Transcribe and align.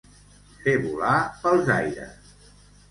Fer 0.63 0.73
volar 0.87 1.21
pels 1.45 1.71
aires. 1.77 2.35